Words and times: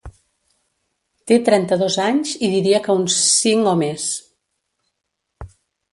Te 1.31 1.37
trenta-dos 1.49 1.99
anys 2.05 2.33
i 2.47 2.51
diria 2.55 2.81
que 2.87 2.97
uns 3.03 3.21
cinc 3.35 3.71
o 3.75 3.77
més. 3.85 4.11